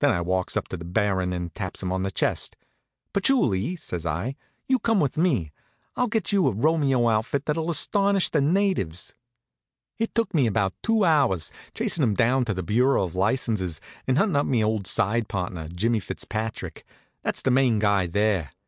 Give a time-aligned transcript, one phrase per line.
[0.00, 2.56] Then I walks up to the Baron and taps him on the chest.
[3.12, 4.34] "Patchouli," says I,
[4.66, 5.52] "you come with me.
[5.94, 9.14] I'll get you a Romeo outfit that'll astonish the natives."
[9.96, 14.18] It took me about two hours, chasin' him down to the Bureau of Licenses, and
[14.18, 16.84] huntin' up me old side partner, Jimmy Fitzpatrick,
[17.22, 18.50] that's the main guy there.